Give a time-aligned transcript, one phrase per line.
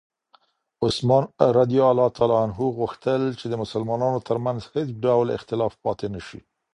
[0.85, 1.23] عثمان
[1.57, 1.71] رض
[2.77, 6.39] غوښتل چې د مسلمانانو ترمنځ هېڅ ډول اختلاف پاتې نه شي.